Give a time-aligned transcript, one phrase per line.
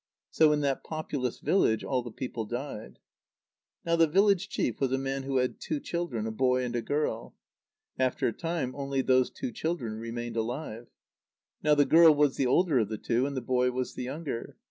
[0.31, 2.97] So in that populous village all the people died.
[3.85, 6.81] Now the village chief was a man who had two children, a boy and a
[6.81, 7.35] girl.
[7.99, 10.87] After a time, only those two children remained alive.
[11.61, 14.57] Now the girl was the older of the two, and the boy was the younger.